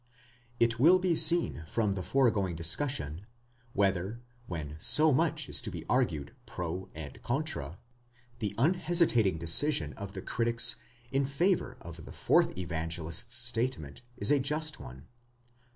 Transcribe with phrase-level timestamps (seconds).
[0.59, 3.27] 16 It will be seen from the foregoing discussion,
[3.73, 7.77] whether, when so much is to be argued 270 and contra,
[8.39, 10.77] the unhesitating decision of the critics
[11.11, 15.05] in favour of the fourth Evangelist's statement is ajust one.